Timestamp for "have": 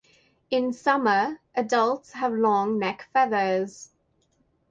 2.13-2.33